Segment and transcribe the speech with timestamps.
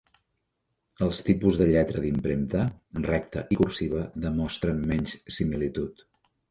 [1.07, 2.63] Els tipus de lletra d'impremta
[3.05, 6.09] recta i cursiva demostren menys similitud.